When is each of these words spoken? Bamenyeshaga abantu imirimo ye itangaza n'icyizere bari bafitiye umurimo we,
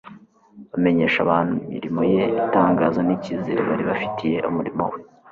Bamenyeshaga 0.71 1.25
abantu 1.29 1.51
imirimo 1.65 2.01
ye 2.13 2.23
itangaza 2.41 2.99
n'icyizere 3.03 3.59
bari 3.69 3.83
bafitiye 3.89 4.37
umurimo 4.49 4.83
we, 4.91 4.99